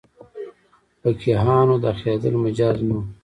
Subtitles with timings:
[1.01, 3.01] فقیهانو داخلېدل مجاز نه وو.